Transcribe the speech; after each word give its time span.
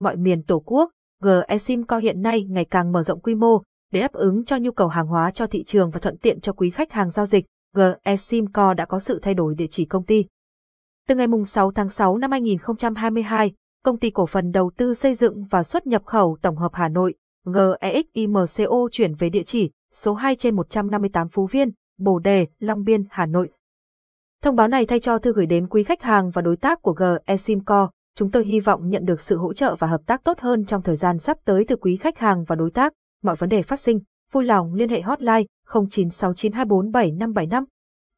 mọi 0.00 0.16
miền 0.16 0.42
Tổ 0.42 0.62
quốc, 0.66 0.90
GeSimco 1.22 1.98
hiện 1.98 2.22
nay 2.22 2.44
ngày 2.44 2.64
càng 2.64 2.92
mở 2.92 3.02
rộng 3.02 3.20
quy 3.20 3.34
mô, 3.34 3.62
để 3.92 4.00
đáp 4.00 4.12
ứng 4.12 4.44
cho 4.44 4.56
nhu 4.56 4.70
cầu 4.70 4.88
hàng 4.88 5.06
hóa 5.06 5.30
cho 5.30 5.46
thị 5.46 5.64
trường 5.64 5.90
và 5.90 6.00
thuận 6.00 6.18
tiện 6.18 6.40
cho 6.40 6.52
quý 6.52 6.70
khách 6.70 6.92
hàng 6.92 7.10
giao 7.10 7.26
dịch, 7.26 7.46
GeSimco 7.76 8.74
đã 8.74 8.84
có 8.84 8.98
sự 8.98 9.18
thay 9.22 9.34
đổi 9.34 9.54
địa 9.54 9.66
chỉ 9.70 9.84
công 9.84 10.04
ty. 10.04 10.24
Từ 11.08 11.14
ngày 11.14 11.26
6 11.46 11.72
tháng 11.72 11.88
6 11.88 12.18
năm 12.18 12.30
2022, 12.30 13.52
Công 13.84 13.98
ty 13.98 14.10
cổ 14.10 14.26
phần 14.26 14.50
đầu 14.50 14.70
tư 14.76 14.94
xây 14.94 15.14
dựng 15.14 15.44
và 15.50 15.62
xuất 15.62 15.86
nhập 15.86 16.02
khẩu 16.04 16.38
tổng 16.42 16.56
hợp 16.56 16.70
Hà 16.74 16.88
Nội, 16.88 17.14
GEXIMCO 17.44 18.88
chuyển 18.92 19.14
về 19.14 19.28
địa 19.28 19.42
chỉ 19.42 19.70
số 19.92 20.14
2 20.14 20.36
trên 20.36 20.56
158 20.56 21.28
Phú 21.28 21.46
Viên, 21.46 21.70
Bồ 21.98 22.18
Đề, 22.18 22.46
Long 22.58 22.84
Biên, 22.84 23.04
Hà 23.10 23.26
Nội. 23.26 23.50
Thông 24.42 24.56
báo 24.56 24.68
này 24.68 24.86
thay 24.86 25.00
cho 25.00 25.18
thư 25.18 25.32
gửi 25.32 25.46
đến 25.46 25.66
quý 25.66 25.84
khách 25.84 26.02
hàng 26.02 26.30
và 26.30 26.42
đối 26.42 26.56
tác 26.56 26.82
của 26.82 26.94
GeSimco, 27.26 27.90
chúng 28.18 28.30
tôi 28.30 28.44
hy 28.44 28.60
vọng 28.60 28.88
nhận 28.88 29.04
được 29.04 29.20
sự 29.20 29.36
hỗ 29.36 29.52
trợ 29.52 29.76
và 29.78 29.86
hợp 29.86 30.00
tác 30.06 30.24
tốt 30.24 30.38
hơn 30.40 30.64
trong 30.64 30.82
thời 30.82 30.96
gian 30.96 31.18
sắp 31.18 31.36
tới 31.44 31.64
từ 31.68 31.76
quý 31.76 31.96
khách 31.96 32.18
hàng 32.18 32.44
và 32.44 32.56
đối 32.56 32.70
tác. 32.70 32.92
Mọi 33.22 33.36
vấn 33.36 33.48
đề 33.48 33.62
phát 33.62 33.80
sinh, 33.80 34.00
vui 34.32 34.44
lòng 34.44 34.74
liên 34.74 34.88
hệ 34.88 35.00
hotline 35.00 35.44
0969247575 35.68 37.64